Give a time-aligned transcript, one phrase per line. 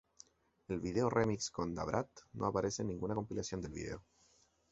[0.75, 4.03] El video remix con Da Brat no aparece en ninguna compilación de vídeo.